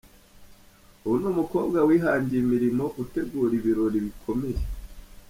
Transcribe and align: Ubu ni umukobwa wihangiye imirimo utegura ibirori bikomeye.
Ubu 1.05 1.15
ni 1.21 1.27
umukobwa 1.33 1.77
wihangiye 1.89 2.39
imirimo 2.45 2.83
utegura 3.03 3.53
ibirori 3.59 3.97
bikomeye. 4.05 4.59